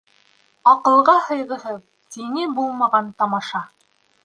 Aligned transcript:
Аҡылға 0.71 1.15
һыйғыһыҙ, 1.27 1.77
тиңе 2.17 2.49
булмаған 2.59 3.15
тамаша! 3.23 3.65